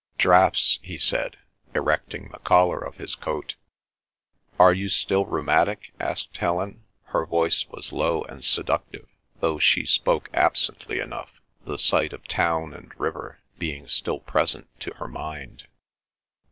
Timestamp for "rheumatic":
5.27-5.93